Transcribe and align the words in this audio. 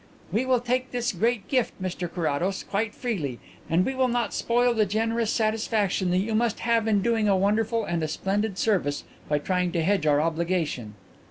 "We 0.31 0.47
will 0.47 0.59
take 0.59 0.89
this 0.89 1.11
great 1.11 1.47
gift, 1.47 1.79
Mr 1.79 2.11
Carrados, 2.11 2.63
quite 2.63 2.95
freely, 2.95 3.37
and 3.69 3.85
we 3.85 3.93
will 3.93 4.07
not 4.07 4.33
spoil 4.33 4.73
the 4.73 4.87
generous 4.87 5.31
satisfaction 5.31 6.09
that 6.09 6.17
you 6.17 6.33
must 6.33 6.61
have 6.61 6.87
in 6.87 7.03
doing 7.03 7.29
a 7.29 7.37
wonderful 7.37 7.85
and 7.85 8.01
a 8.01 8.07
splendid 8.07 8.57
service 8.57 9.03
by 9.29 9.37
trying 9.37 9.71
to 9.73 9.83
hedge 9.83 10.07
our 10.07 10.19
obligation." 10.19 10.95